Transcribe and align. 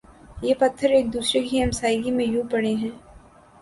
یہ 0.41 0.53
پتھر 0.59 0.89
ایک 0.89 1.13
دوسرے 1.13 1.41
کی 1.47 1.63
ہمسائیگی 1.63 2.11
میں 2.11 2.25
یوں 2.25 2.43
پڑے 2.51 2.73
ہیں 2.73 2.89